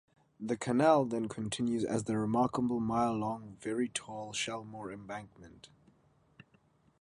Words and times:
The 0.39 0.57
canal 0.57 1.05
then 1.05 1.29
continues 1.29 1.83
as 1.83 2.05
the 2.05 2.17
remarkable 2.17 2.79
mile-long 2.79 3.57
very 3.59 3.87
tall 3.87 4.33
Shelmore 4.33 4.91
Embankment. 4.91 5.69